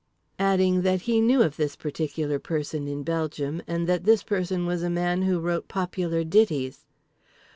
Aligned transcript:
_"Adding 0.43 0.81
that 0.81 1.01
he 1.03 1.21
knew 1.21 1.43
of 1.43 1.57
this 1.57 1.75
person 1.75 2.87
in 2.87 3.03
Belgium 3.03 3.61
and 3.67 3.85
that 3.85 4.03
this 4.03 4.23
person 4.23 4.65
was 4.65 4.81
a 4.81 4.89
man 4.89 5.21
who 5.21 5.39
wrote 5.39 5.67
popular 5.67 6.23
ditties). 6.23 6.85